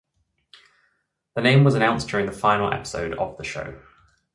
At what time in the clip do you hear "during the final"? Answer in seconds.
2.07-2.73